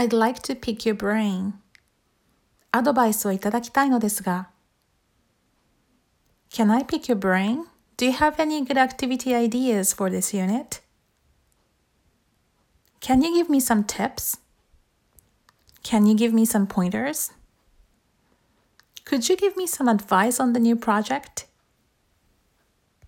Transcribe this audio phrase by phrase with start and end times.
[0.00, 1.52] I'd like to pick your brain.
[2.72, 4.48] アドバイスをいただきたいのですが。
[6.50, 7.64] Can I pick your brain?
[7.98, 10.80] Do you have any good activity ideas for this unit?
[13.02, 14.38] Can you give me some tips?
[15.82, 17.34] Can you give me some pointers?
[19.04, 21.44] Could you give me some advice on the new project?